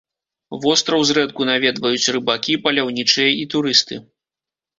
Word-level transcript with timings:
Востраў 0.61 1.01
зрэдку 1.09 1.41
наведваюць 1.49 2.11
рыбакі, 2.15 2.57
паляўнічыя 2.65 3.31
і 3.45 3.45
турысты. 3.53 3.95